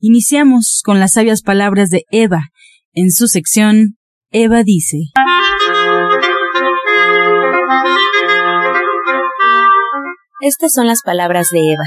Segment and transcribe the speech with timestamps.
[0.00, 2.50] Iniciamos con las sabias palabras de Eva.
[2.92, 3.98] En su sección,
[4.30, 4.98] Eva dice.
[10.40, 11.82] Estas son las palabras de Eva.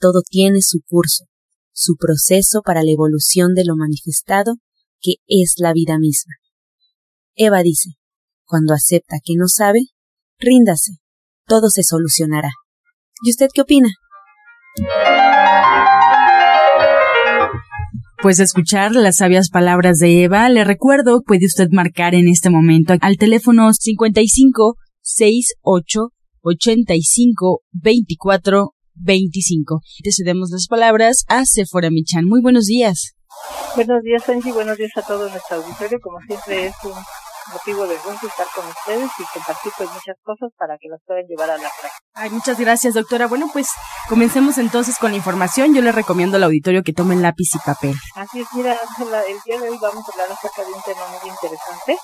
[0.00, 1.26] Todo tiene su curso,
[1.72, 4.56] su proceso para la evolución de lo manifestado,
[5.00, 6.34] que es la vida misma.
[7.36, 7.90] Eva dice,
[8.44, 9.78] cuando acepta que no sabe,
[10.40, 10.94] ríndase,
[11.46, 12.50] todo se solucionará.
[13.22, 13.90] ¿Y usted qué opina?
[18.24, 22.94] Pues escuchar las sabias palabras de Eva, le recuerdo, puede usted marcar en este momento
[23.02, 26.08] al teléfono 55 68
[26.40, 29.80] 85 24 25.
[30.02, 32.24] Te cedemos las palabras a Sephora Michan.
[32.24, 33.12] Muy buenos días.
[33.76, 34.54] Buenos días, Angie.
[34.54, 35.98] Buenos días a todo nuestro auditorio.
[36.00, 36.92] Como siempre, es un
[37.52, 41.24] motivo de gusto estar con ustedes y compartir pues muchas cosas para que las puedan
[41.26, 42.04] llevar a la práctica.
[42.14, 43.26] Ay, muchas gracias, doctora.
[43.26, 43.68] Bueno, pues
[44.08, 45.74] comencemos entonces con la información.
[45.74, 47.94] Yo le recomiendo al auditorio que tomen lápiz y papel.
[48.14, 51.30] Así es, mira, el día de hoy vamos a hablar acerca de un tema muy
[51.30, 51.98] interesante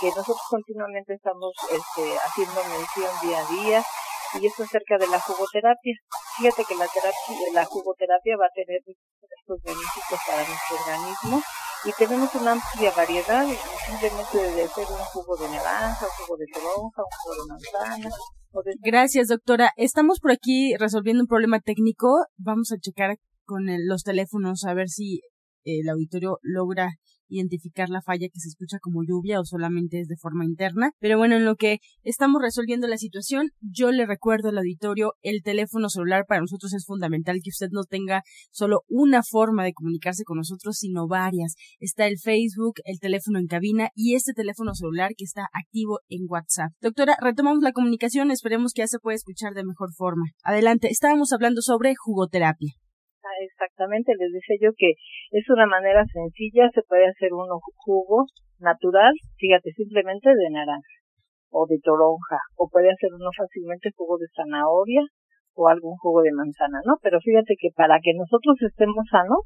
[0.00, 3.84] que nosotros continuamente estamos este, haciendo mención día a día
[4.40, 5.94] y es acerca de la jugoterapia.
[6.36, 11.42] Fíjate que la terapia, la jugoterapia va a tener estos beneficios para nuestro organismo
[11.84, 13.46] y tenemos una amplia variedad,
[13.86, 18.08] simplemente de ser un jugo de naranja, un jugo de toronja, un jugo de manzana.
[18.64, 19.70] de- Gracias, doctora.
[19.76, 22.24] Estamos por aquí resolviendo un problema técnico.
[22.38, 25.20] Vamos a checar con el- los teléfonos a ver si
[25.66, 26.90] el auditorio logra
[27.28, 30.92] identificar la falla que se escucha como lluvia o solamente es de forma interna.
[30.98, 35.42] Pero bueno, en lo que estamos resolviendo la situación, yo le recuerdo al auditorio el
[35.42, 40.24] teléfono celular para nosotros es fundamental que usted no tenga solo una forma de comunicarse
[40.24, 41.54] con nosotros, sino varias.
[41.78, 46.26] Está el Facebook, el teléfono en cabina y este teléfono celular que está activo en
[46.28, 46.72] WhatsApp.
[46.80, 50.26] Doctora, retomamos la comunicación, esperemos que ya se pueda escuchar de mejor forma.
[50.42, 52.85] Adelante, estábamos hablando sobre jugoterapia.
[53.40, 54.92] Exactamente, les decía yo que
[55.30, 58.24] es una manera sencilla, se puede hacer un jugo
[58.58, 60.96] natural, fíjate, simplemente de naranja
[61.50, 65.02] o de toronja, o puede hacer uno fácilmente jugo de zanahoria
[65.54, 66.96] o algún jugo de manzana, ¿no?
[67.02, 69.40] Pero fíjate que para que nosotros estemos sanos,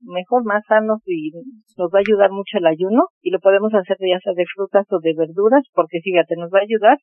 [0.00, 1.32] mejor más sanos y
[1.76, 4.86] nos va a ayudar mucho el ayuno y lo podemos hacer ya sea de frutas
[4.90, 6.98] o de verduras porque fíjate, nos va a ayudar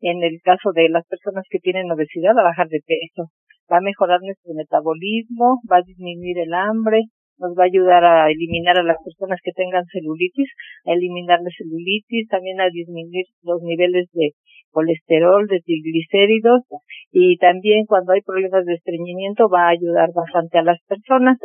[0.00, 3.30] en el caso de las personas que tienen obesidad a bajar de peso,
[3.70, 7.02] va a mejorar nuestro metabolismo, va a disminuir el hambre,
[7.38, 10.50] nos va a ayudar a eliminar a las personas que tengan celulitis,
[10.84, 14.32] a eliminar la celulitis, también a disminuir los niveles de
[14.70, 16.62] colesterol, de triglicéridos
[17.10, 21.38] y también cuando hay problemas de estreñimiento va a ayudar bastante a las personas.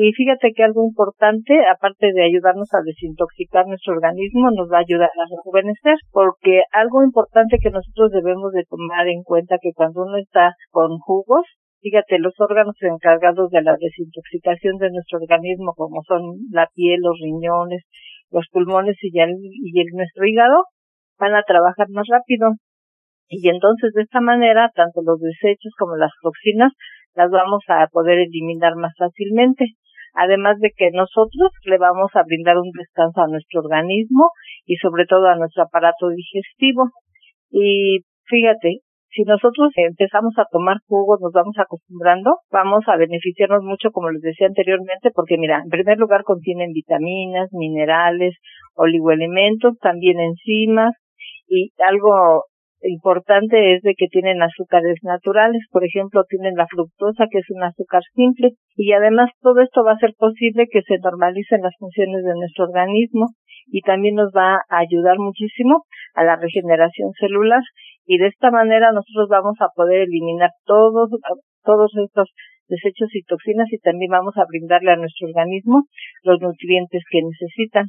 [0.00, 4.86] Y fíjate que algo importante, aparte de ayudarnos a desintoxicar nuestro organismo, nos va a
[4.88, 10.08] ayudar a rejuvenecer, porque algo importante que nosotros debemos de tomar en cuenta que cuando
[10.08, 11.44] uno está con jugos,
[11.84, 17.20] fíjate, los órganos encargados de la desintoxicación de nuestro organismo, como son la piel, los
[17.20, 17.84] riñones,
[18.30, 20.64] los pulmones y, el, y el, nuestro hígado,
[21.18, 22.56] van a trabajar más rápido.
[23.28, 26.72] Y entonces de esta manera, tanto los desechos como las toxinas
[27.14, 29.66] las vamos a poder eliminar más fácilmente.
[30.14, 34.30] Además de que nosotros le vamos a brindar un descanso a nuestro organismo
[34.64, 36.90] y sobre todo a nuestro aparato digestivo.
[37.50, 38.80] Y fíjate,
[39.12, 44.22] si nosotros empezamos a tomar jugos, nos vamos acostumbrando, vamos a beneficiarnos mucho, como les
[44.22, 48.36] decía anteriormente, porque mira, en primer lugar contienen vitaminas, minerales,
[48.74, 50.94] oligoelementos, también enzimas
[51.48, 52.44] y algo
[52.82, 57.62] importante es de que tienen azúcares naturales, por ejemplo, tienen la fructosa, que es un
[57.62, 62.24] azúcar simple, y además todo esto va a hacer posible que se normalicen las funciones
[62.24, 63.26] de nuestro organismo
[63.66, 65.84] y también nos va a ayudar muchísimo
[66.14, 67.62] a la regeneración celular
[68.06, 71.10] y de esta manera nosotros vamos a poder eliminar todos
[71.62, 72.30] todos estos
[72.68, 75.84] desechos y toxinas y también vamos a brindarle a nuestro organismo
[76.22, 77.86] los nutrientes que necesitan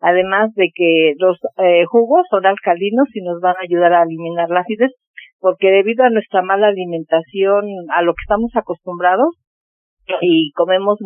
[0.00, 4.48] además de que los eh, jugos son alcalinos y nos van a ayudar a eliminar
[4.50, 4.92] la acidez,
[5.40, 9.34] porque debido a nuestra mala alimentación, a lo que estamos acostumbrados,
[10.20, 10.98] y comemos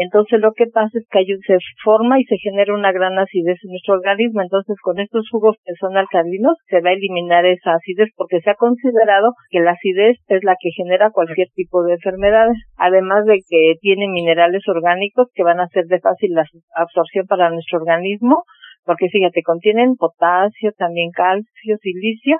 [0.00, 3.18] Entonces lo que pasa es que hay un, se forma y se genera una gran
[3.18, 4.40] acidez en nuestro organismo.
[4.40, 8.48] Entonces con estos jugos que son alcalinos se va a eliminar esa acidez porque se
[8.48, 12.56] ha considerado que la acidez es la que genera cualquier tipo de enfermedades.
[12.78, 16.32] Además de que tiene minerales orgánicos que van a ser de fácil
[16.74, 18.44] absorción para nuestro organismo
[18.84, 22.38] porque fíjate, contienen potasio, también calcio, silicio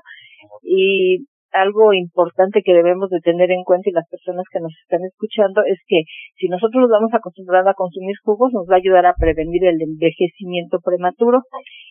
[0.62, 5.00] y algo importante que debemos de tener en cuenta y las personas que nos están
[5.05, 6.02] escuchando es que
[6.37, 9.81] si nosotros nos vamos acostumbrando a consumir jugos nos va a ayudar a prevenir el
[9.81, 11.43] envejecimiento prematuro,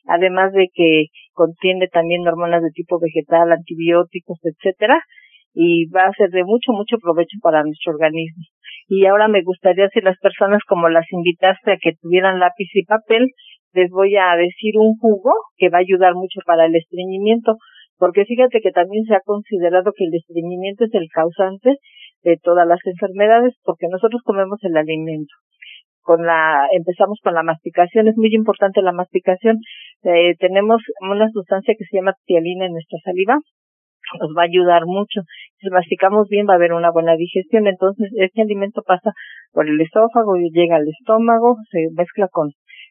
[0.07, 4.99] además de que contiene también hormonas de tipo vegetal, antibióticos, etcétera,
[5.53, 8.43] y va a ser de mucho, mucho provecho para nuestro organismo.
[8.87, 12.85] Y ahora me gustaría si las personas como las invitaste a que tuvieran lápiz y
[12.85, 13.27] papel,
[13.73, 17.57] les voy a decir un jugo que va a ayudar mucho para el estreñimiento
[17.99, 21.75] porque fíjate que también se ha considerado que el estreñimiento es el causante
[22.23, 25.33] de todas las enfermedades, porque nosotros comemos el alimento.
[26.01, 29.57] Con la, empezamos con la masticación, es muy importante la masticación.
[30.03, 33.37] Eh, tenemos una sustancia que se llama tialina en nuestra saliva,
[34.19, 35.21] nos va a ayudar mucho.
[35.59, 39.11] Si masticamos bien va a haber una buena digestión, entonces este alimento pasa
[39.51, 42.49] por el esófago y llega al estómago, se mezcla con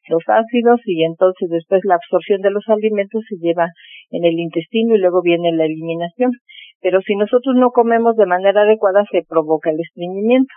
[0.09, 3.69] los ácidos y entonces después la absorción de los alimentos se lleva
[4.11, 6.33] en el intestino y luego viene la eliminación.
[6.81, 10.53] Pero si nosotros no comemos de manera adecuada se provoca el estreñimiento.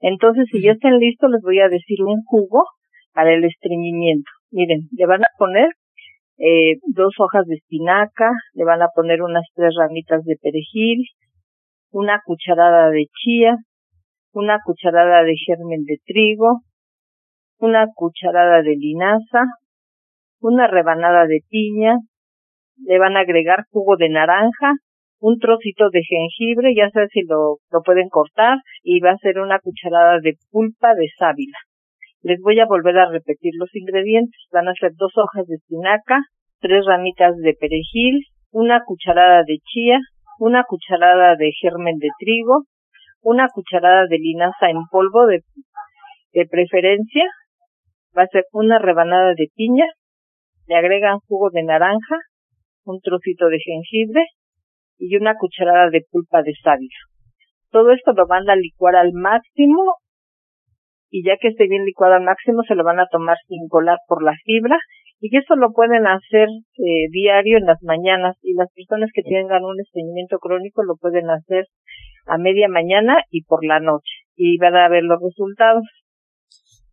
[0.00, 2.64] Entonces, si ya están listos, les voy a decir un jugo
[3.12, 4.30] para el estreñimiento.
[4.50, 5.68] Miren, le van a poner
[6.38, 11.02] eh, dos hojas de espinaca, le van a poner unas tres ramitas de perejil,
[11.90, 13.56] una cucharada de chía,
[14.32, 16.60] una cucharada de germen de trigo,
[17.58, 19.42] una cucharada de linaza,
[20.40, 21.96] una rebanada de piña,
[22.84, 24.74] le van a agregar jugo de naranja,
[25.18, 29.38] un trocito de jengibre, ya sabes si lo, lo pueden cortar, y va a ser
[29.38, 31.56] una cucharada de pulpa de sábila.
[32.22, 34.40] Les voy a volver a repetir los ingredientes.
[34.50, 36.18] Van a ser dos hojas de espinaca,
[36.60, 40.00] tres ramitas de perejil, una cucharada de chía,
[40.38, 42.64] una cucharada de germen de trigo,
[43.22, 45.42] una cucharada de linaza en polvo de,
[46.32, 47.24] de preferencia,
[48.16, 49.86] va a ser una rebanada de piña,
[50.66, 52.16] le agregan jugo de naranja,
[52.84, 54.24] un trocito de jengibre
[54.98, 56.96] y una cucharada de pulpa de sábila.
[57.70, 59.96] Todo esto lo van a licuar al máximo
[61.10, 63.98] y ya que esté bien licuado al máximo se lo van a tomar sin colar
[64.08, 64.78] por la fibra
[65.20, 69.64] y eso lo pueden hacer eh, diario en las mañanas y las personas que tengan
[69.64, 71.66] un estreñimiento crónico lo pueden hacer
[72.26, 75.84] a media mañana y por la noche y van a ver los resultados.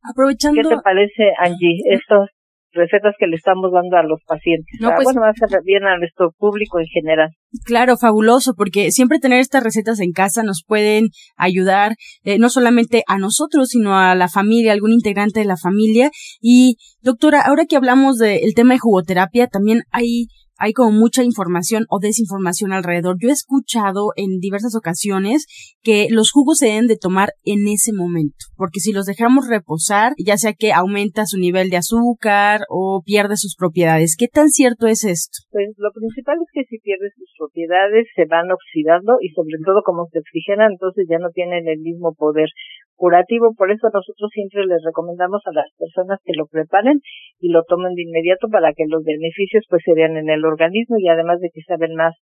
[0.03, 0.61] Aprovechando.
[0.61, 2.29] ¿Qué te parece, Angie, estas
[2.73, 4.77] recetas que le estamos dando a los pacientes?
[4.79, 7.29] No, pues, bueno, va a ser bien a nuestro público en general.
[7.65, 13.03] Claro, fabuloso, porque siempre tener estas recetas en casa nos pueden ayudar eh, no solamente
[13.07, 16.09] a nosotros, sino a la familia, algún integrante de la familia.
[16.41, 20.27] Y, doctora, ahora que hablamos del tema de jugoterapia, también hay
[20.63, 23.17] hay como mucha información o desinformación alrededor.
[23.19, 25.45] Yo he escuchado en diversas ocasiones
[25.83, 30.13] que los jugos se deben de tomar en ese momento, porque si los dejamos reposar,
[30.17, 34.15] ya sea que aumenta su nivel de azúcar o pierde sus propiedades.
[34.17, 35.43] ¿Qué tan cierto es esto?
[35.51, 39.83] Pues lo principal es que si pierde sus propiedades se van oxidando y sobre todo
[39.83, 42.47] como se oxigenan, entonces ya no tienen el mismo poder
[42.95, 43.53] curativo.
[43.57, 46.99] Por eso nosotros siempre les recomendamos a las personas que lo preparen
[47.39, 50.97] y lo tomen de inmediato para que los beneficios pues se vean en el organismo
[50.97, 52.15] y además de que saben más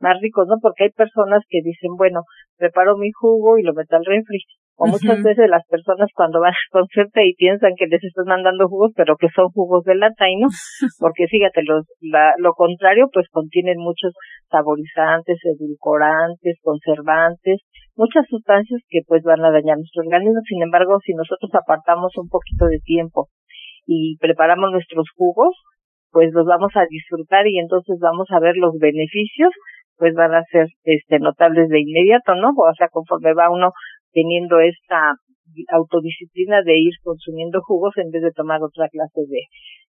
[0.00, 0.56] más ricos, ¿no?
[0.62, 2.22] Porque hay personas que dicen, bueno,
[2.56, 4.38] preparo mi jugo y lo meto al refri.
[4.78, 8.68] O muchas veces las personas cuando van al concepto y piensan que les estás mandando
[8.68, 10.46] jugos, pero que son jugos de lata y no.
[11.02, 14.14] Porque fíjate, los, la, lo contrario, pues contienen muchos
[14.48, 17.58] saborizantes, edulcorantes, conservantes,
[17.96, 20.38] muchas sustancias que pues van a dañar nuestro organismo.
[20.46, 23.26] Sin embargo, si nosotros apartamos un poquito de tiempo
[23.84, 25.58] y preparamos nuestros jugos,
[26.12, 29.50] pues los vamos a disfrutar y entonces vamos a ver los beneficios,
[29.96, 32.50] pues van a ser este notables de inmediato, ¿no?
[32.54, 33.72] O sea, conforme va uno
[34.12, 35.14] teniendo esta
[35.72, 39.42] autodisciplina de ir consumiendo jugos en vez de tomar otra clase de,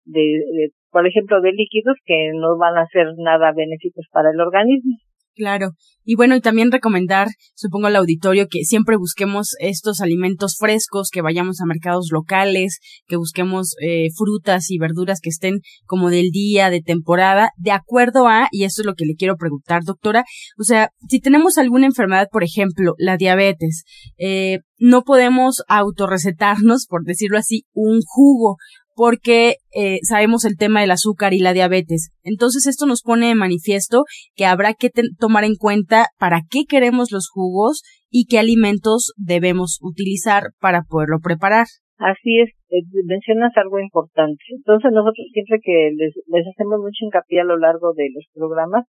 [0.04, 4.40] de, de, por ejemplo, de líquidos que no van a ser nada benéficos para el
[4.40, 4.96] organismo.
[5.34, 5.70] Claro.
[6.04, 11.22] Y bueno, y también recomendar, supongo al auditorio, que siempre busquemos estos alimentos frescos, que
[11.22, 16.70] vayamos a mercados locales, que busquemos eh, frutas y verduras que estén como del día,
[16.70, 20.24] de temporada, de acuerdo a, y esto es lo que le quiero preguntar, doctora,
[20.58, 23.84] o sea, si tenemos alguna enfermedad, por ejemplo, la diabetes,
[24.18, 28.56] eh, no podemos autorrecetarnos, por decirlo así, un jugo
[28.94, 32.10] porque eh, sabemos el tema del azúcar y la diabetes.
[32.22, 37.12] Entonces esto nos pone de manifiesto que habrá que tomar en cuenta para qué queremos
[37.12, 41.66] los jugos y qué alimentos debemos utilizar para poderlo preparar.
[41.98, 44.42] Así es, eh, mencionas algo importante.
[44.50, 48.84] Entonces nosotros siempre que les, les hacemos mucho hincapié a lo largo de los programas,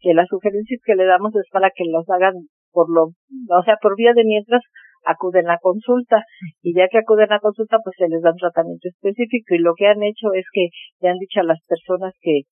[0.00, 2.34] que las sugerencias que le damos es para que los hagan
[2.72, 4.60] por lo, o sea, por vía de mientras
[5.06, 6.22] acuden a consulta.
[6.62, 9.54] Y ya que acuden a consulta pues se les da un tratamiento específico.
[9.54, 10.68] Y lo que han hecho es que
[11.00, 12.42] le han dicho a las personas que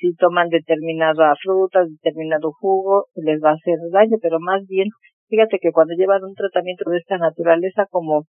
[0.00, 4.88] si toman determinada fruta, determinado jugo, les va a hacer daño, pero más bien,
[5.28, 8.24] fíjate que cuando llevan un tratamiento de esta naturaleza, como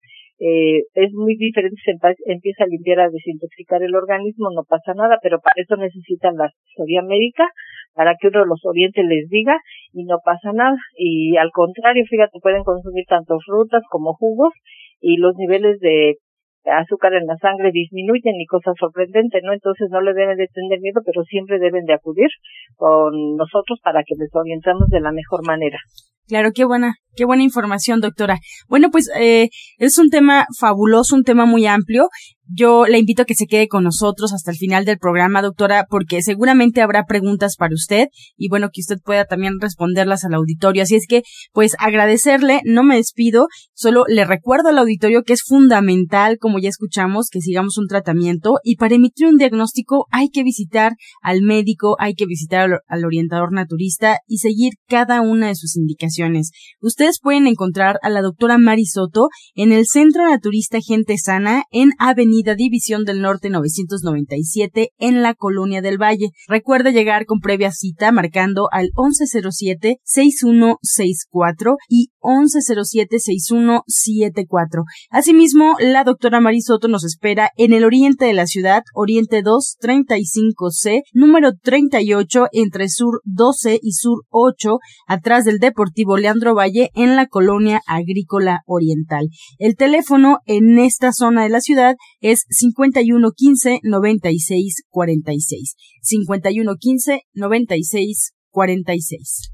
[0.40, 5.18] eh, es muy diferente, se empieza a limpiar, a desintoxicar el organismo, no pasa nada,
[5.22, 7.48] pero para eso necesitan la asesoría médica,
[7.94, 9.56] para que uno los oriente les diga
[9.92, 10.76] y no pasa nada.
[10.96, 14.52] Y al contrario, fíjate, pueden consumir tanto frutas como jugos
[15.00, 16.16] y los niveles de
[16.64, 19.52] azúcar en la sangre disminuyen y cosa sorprendente, ¿no?
[19.52, 22.28] Entonces no le deben de tener miedo, pero siempre deben de acudir
[22.76, 25.78] con nosotros para que les orientemos de la mejor manera.
[26.26, 28.38] Claro, qué buena, qué buena información, doctora.
[28.66, 29.48] Bueno, pues eh,
[29.78, 32.08] es un tema fabuloso, un tema muy amplio.
[32.46, 35.86] Yo le invito a que se quede con nosotros hasta el final del programa, doctora,
[35.88, 40.82] porque seguramente habrá preguntas para usted y bueno, que usted pueda también responderlas al auditorio.
[40.82, 41.22] Así es que,
[41.52, 46.68] pues agradecerle, no me despido, solo le recuerdo al auditorio que es fundamental, como ya
[46.68, 51.96] escuchamos, que sigamos un tratamiento y para emitir un diagnóstico hay que visitar al médico,
[51.98, 56.50] hay que visitar al orientador naturista y seguir cada una de sus indicaciones.
[56.80, 61.92] Ustedes pueden encontrar a la doctora Mari Soto en el Centro Naturista Gente Sana en
[61.98, 66.30] Avenida División del Norte 997 en la Colonia del Valle.
[66.48, 74.84] Recuerde llegar con previa cita marcando al 1107-6164 y 1107-6174.
[75.10, 81.52] Asimismo, la doctora Marisoto nos espera en el oriente de la ciudad, Oriente 235C, número
[81.62, 87.82] 38 entre Sur 12 y Sur 8, atrás del Deportivo Leandro Valle en la Colonia
[87.86, 89.28] Agrícola Oriental.
[89.58, 95.76] El teléfono en esta zona de la ciudad es 5115 96 46.
[96.00, 99.53] 5115 96 46.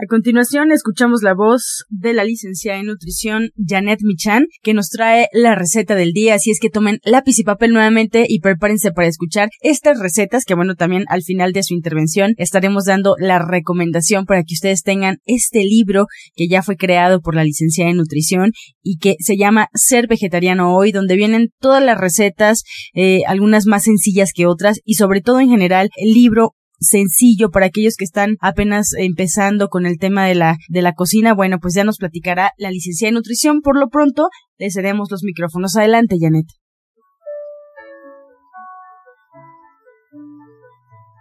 [0.00, 5.26] A continuación escuchamos la voz de la licenciada en nutrición Janet Michan que nos trae
[5.32, 9.08] la receta del día, así es que tomen lápiz y papel nuevamente y prepárense para
[9.08, 14.24] escuchar estas recetas que bueno también al final de su intervención estaremos dando la recomendación
[14.24, 18.52] para que ustedes tengan este libro que ya fue creado por la licenciada en nutrición
[18.84, 22.62] y que se llama Ser vegetariano hoy donde vienen todas las recetas,
[22.94, 27.66] eh, algunas más sencillas que otras y sobre todo en general el libro sencillo para
[27.66, 31.74] aquellos que están apenas empezando con el tema de la, de la cocina, bueno, pues
[31.74, 33.60] ya nos platicará la licenciada en nutrición.
[33.60, 35.76] Por lo pronto, le cedemos los micrófonos.
[35.76, 36.46] Adelante, Janet.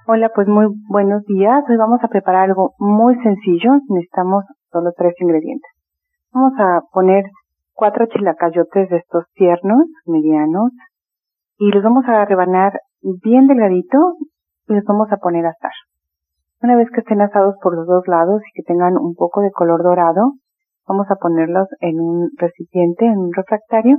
[0.10, 1.64] Hola, pues muy buenos días.
[1.68, 3.74] Hoy vamos a preparar algo muy sencillo.
[3.90, 5.70] Necesitamos solo tres ingredientes.
[6.32, 7.26] Vamos a poner
[7.74, 10.72] cuatro chilacayotes de estos tiernos, medianos,
[11.58, 14.16] y los vamos a rebanar bien delgadito
[14.68, 15.72] y los vamos a poner a asar.
[16.62, 19.52] Una vez que estén asados por los dos lados y que tengan un poco de
[19.52, 20.34] color dorado,
[20.88, 23.98] vamos a ponerlos en un recipiente, en un refractario.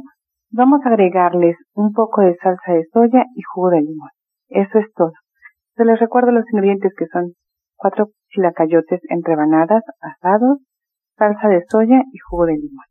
[0.50, 4.10] Vamos a agregarles un poco de salsa de soya y jugo de limón.
[4.48, 5.12] Eso es todo.
[5.76, 7.34] Se les recuerdo los ingredientes que son
[7.76, 10.58] cuatro chilacayotes en rebanadas, asados,
[11.16, 12.87] salsa de soya y jugo de limón.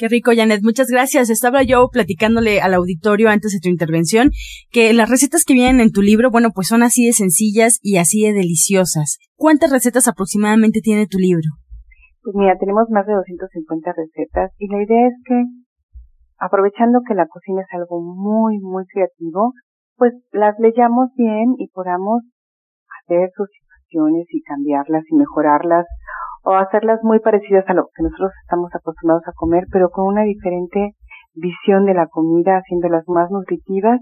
[0.00, 0.64] Qué rico, Janet.
[0.64, 1.28] Muchas gracias.
[1.28, 4.30] Estaba yo platicándole al auditorio antes de tu intervención
[4.72, 7.98] que las recetas que vienen en tu libro, bueno, pues son así de sencillas y
[7.98, 9.18] así de deliciosas.
[9.36, 11.44] ¿Cuántas recetas aproximadamente tiene tu libro?
[12.22, 15.36] Pues mira, tenemos más de 250 recetas y la idea es que,
[16.38, 19.52] aprovechando que la cocina es algo muy, muy creativo,
[19.96, 22.24] pues las leyamos bien y podamos
[23.04, 25.84] hacer sus situaciones y cambiarlas y mejorarlas
[26.42, 30.22] o hacerlas muy parecidas a lo que nosotros estamos acostumbrados a comer, pero con una
[30.22, 30.94] diferente
[31.34, 34.00] visión de la comida, haciéndolas más nutritivas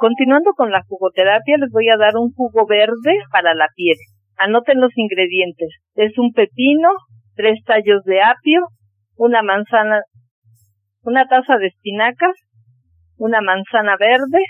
[0.00, 3.98] Continuando con la jugoterapia, les voy a dar un jugo verde para la piel.
[4.38, 5.68] Anoten los ingredientes.
[5.94, 6.88] Es un pepino,
[7.34, 8.62] tres tallos de apio,
[9.16, 10.00] una manzana,
[11.02, 12.32] una taza de espinacas,
[13.18, 14.42] una manzana verde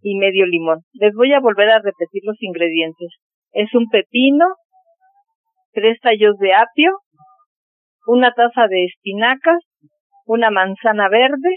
[0.00, 0.80] y medio limón.
[0.94, 3.10] Les voy a volver a repetir los ingredientes.
[3.52, 4.46] Es un pepino,
[5.70, 6.90] tres tallos de apio,
[8.08, 9.62] una taza de espinacas,
[10.26, 11.54] una manzana verde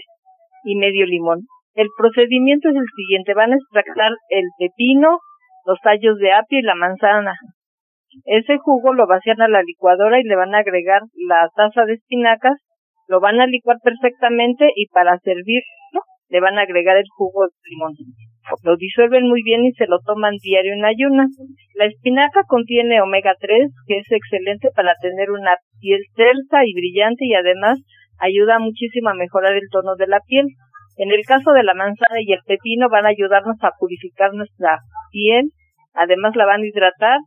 [0.62, 1.48] y medio limón.
[1.76, 3.34] El procedimiento es el siguiente.
[3.34, 5.20] Van a extractar el pepino,
[5.66, 7.34] los tallos de apio y la manzana.
[8.24, 11.94] Ese jugo lo vacían a la licuadora y le van a agregar la taza de
[11.94, 12.56] espinacas,
[13.08, 17.70] lo van a licuar perfectamente y para servirlo le van a agregar el jugo de
[17.70, 17.92] limón.
[18.62, 21.30] Lo disuelven muy bien y se lo toman diario en ayunas.
[21.74, 27.26] La espinaca contiene omega 3, que es excelente para tener una piel tersa y brillante
[27.26, 27.78] y además
[28.18, 30.46] ayuda muchísimo a mejorar el tono de la piel.
[30.96, 34.78] En el caso de la manzana y el pepino van a ayudarnos a purificar nuestra
[35.10, 35.50] piel,
[35.94, 37.18] además la van a hidratar,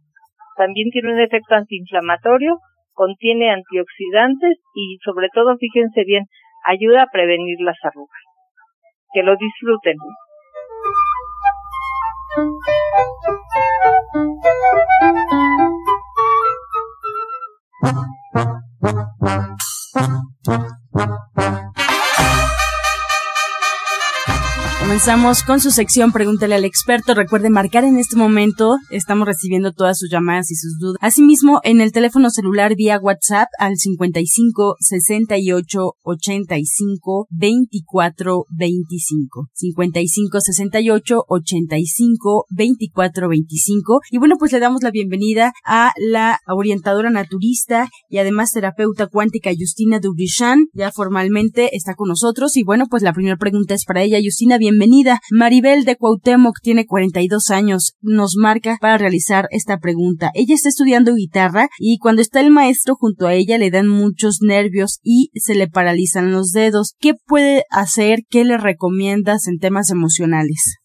[0.57, 2.57] también tiene un efecto antiinflamatorio,
[2.93, 6.25] contiene antioxidantes y sobre todo, fíjense bien,
[6.65, 8.21] ayuda a prevenir las arrugas.
[9.13, 9.95] Que lo disfruten.
[24.99, 27.13] Comenzamos con su sección Pregúntale al experto.
[27.13, 28.75] Recuerde marcar en este momento.
[28.91, 30.97] Estamos recibiendo todas sus llamadas y sus dudas.
[30.99, 39.47] Asimismo, en el teléfono celular vía WhatsApp al 55 68 85 24 25.
[39.53, 43.99] 55 68 85 24 25.
[44.11, 49.51] Y bueno, pues le damos la bienvenida a la orientadora naturista y además terapeuta cuántica
[49.57, 50.65] Justina Dubrichan.
[50.73, 52.57] Ya formalmente está con nosotros.
[52.57, 54.19] Y bueno, pues la primera pregunta es para ella.
[54.21, 55.19] Justina, bienvenida bienvenida.
[55.31, 57.93] Maribel de Cuauhtémoc tiene 42 años.
[58.01, 60.31] Nos marca para realizar esta pregunta.
[60.33, 64.39] Ella está estudiando guitarra y cuando está el maestro junto a ella le dan muchos
[64.41, 66.95] nervios y se le paralizan los dedos.
[66.99, 68.21] ¿Qué puede hacer?
[68.29, 70.79] ¿Qué le recomiendas en temas emocionales?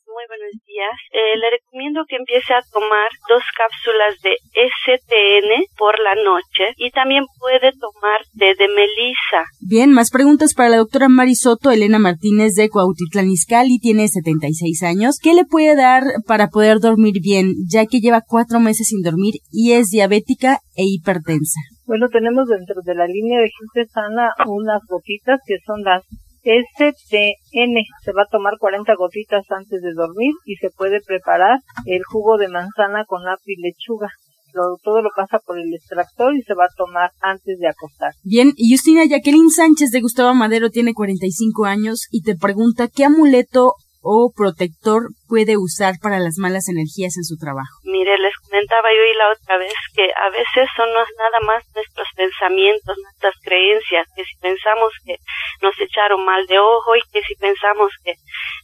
[1.24, 6.90] Eh, le recomiendo que empiece a tomar dos cápsulas de STN por la noche y
[6.90, 9.48] también puede tomar de, de melisa.
[9.60, 11.70] Bien, más preguntas para la doctora Marisoto.
[11.70, 15.18] Elena Martínez de Cuautitlán Izcalli tiene 76 años.
[15.22, 19.34] ¿Qué le puede dar para poder dormir bien, ya que lleva cuatro meses sin dormir
[19.50, 21.60] y es diabética e hipertensa?
[21.87, 26.02] Bueno, tenemos dentro de la línea de gente sana unas gotitas que son las
[26.44, 27.74] STN.
[28.04, 32.37] Se va a tomar 40 gotitas antes de dormir y se puede preparar el jugo
[32.37, 34.09] de manzana con apio y lechuga.
[34.52, 38.12] todo lo pasa por el extractor y se va a tomar antes de acostar.
[38.22, 43.74] Bien, Justina Jacqueline Sánchez de Gustavo Madero tiene 45 años y te pregunta qué amuleto
[44.04, 47.72] o protector puede usar para las malas energías en su trabajo?
[47.88, 52.08] Mire, les comentaba yo y la otra vez que a veces son nada más nuestros
[52.14, 55.16] pensamientos, nuestras creencias, que si pensamos que
[55.62, 58.12] nos echaron mal de ojo y que si pensamos que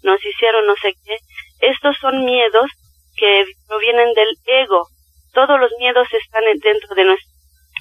[0.02, 1.16] nos hicieron no sé qué,
[1.60, 2.68] estos son miedos
[3.16, 4.88] que provienen del ego.
[5.32, 7.16] Todos los miedos están dentro de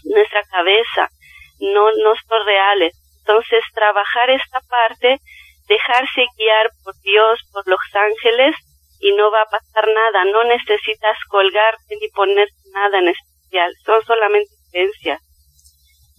[0.05, 1.09] nuestra cabeza,
[1.59, 2.95] no, no son reales.
[3.19, 5.19] Entonces, trabajar esta parte
[5.69, 8.55] dejarse guiar por Dios, por los ángeles,
[8.99, 10.25] y no va a pasar nada.
[10.25, 13.71] No necesitas colgarte ni poner nada en especial.
[13.85, 15.21] Son solamente creencias.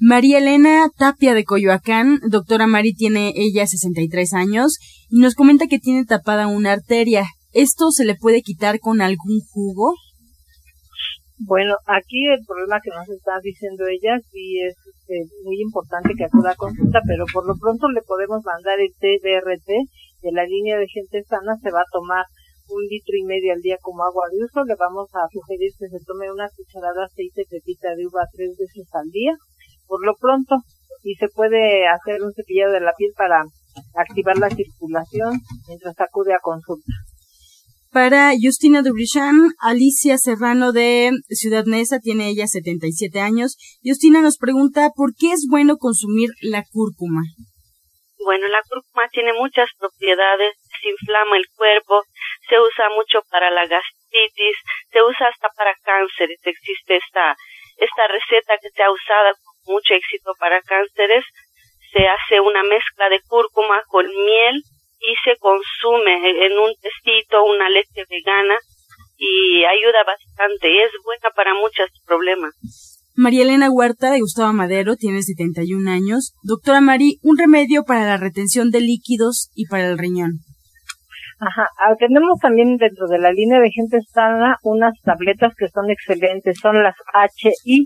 [0.02, 4.78] María Elena Tapia de Coyoacán, doctora Mari tiene ella 63 años
[5.10, 7.26] y nos comenta que tiene tapada una arteria.
[7.52, 9.92] ¿Esto se le puede quitar con algún jugo?
[11.36, 14.74] Bueno, aquí el problema que nos está diciendo ella sí es
[15.10, 18.94] este, muy importante que acuda a consulta, pero por lo pronto le podemos mandar el
[18.94, 19.68] TDRT
[20.22, 22.24] de la línea de gente sana, se va a tomar
[22.68, 25.88] un litro y medio al día como agua de uso, le vamos a sugerir que
[25.88, 29.34] se tome una cucharada de aceite pepita de uva tres veces al día,
[29.88, 30.54] por lo pronto,
[31.02, 33.42] y se puede hacer un cepillado de la piel para
[33.96, 37.09] activar la circulación mientras acude a consulta.
[37.92, 43.58] Para Justina Dubrichan, Alicia Serrano de Ciudad Neza, tiene ella 77 años.
[43.82, 47.22] Justina nos pregunta por qué es bueno consumir la cúrcuma.
[48.22, 52.04] Bueno, la cúrcuma tiene muchas propiedades, desinflama el cuerpo,
[52.48, 54.56] se usa mucho para la gastritis,
[54.92, 56.38] se usa hasta para cánceres.
[56.44, 57.34] Existe esta,
[57.74, 61.24] esta receta que se ha usado con mucho éxito para cánceres.
[61.90, 64.62] Se hace una mezcla de cúrcuma con miel
[65.00, 68.56] y se consume en un testito, una leche vegana
[69.16, 72.54] y ayuda bastante y es buena para muchos problemas.
[73.16, 76.32] María Elena Huerta de Gustavo Madero tiene 71 años.
[76.42, 80.40] Doctora Mari, un remedio para la retención de líquidos y para el riñón.
[81.40, 85.90] Ajá, ah, tenemos también dentro de la línea de gente sana unas tabletas que son
[85.90, 86.94] excelentes, son las
[87.34, 87.84] HI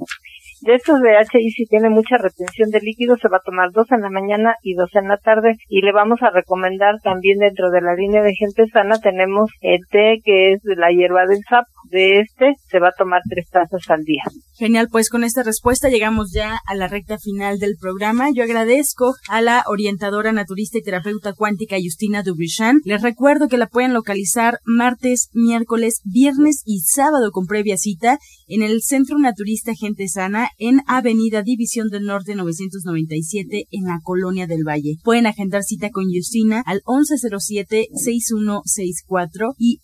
[0.64, 1.00] de estos
[1.34, 4.56] y si tiene mucha retención de líquido, se va a tomar dos en la mañana
[4.62, 5.56] y dos en la tarde.
[5.68, 9.80] Y le vamos a recomendar también dentro de la línea de gente sana, tenemos el
[9.90, 11.73] té que es de la hierba del sapo.
[11.90, 14.22] De este se va a tomar tres tazas al día.
[14.56, 18.28] Genial, pues con esta respuesta llegamos ya a la recta final del programa.
[18.32, 22.80] Yo agradezco a la orientadora naturista y terapeuta cuántica Justina Dubrichan.
[22.84, 28.62] Les recuerdo que la pueden localizar martes, miércoles, viernes y sábado con previa cita en
[28.62, 34.64] el Centro Naturista Gente Sana en Avenida División del Norte 997 en la Colonia del
[34.66, 34.96] Valle.
[35.02, 39.78] Pueden agendar cita con Justina al 1107-6164 y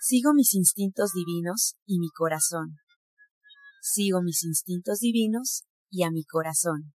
[0.00, 2.78] Sigo mis instintos divinos y mi corazón.
[3.82, 6.94] Sigo mis instintos divinos y a mi corazón.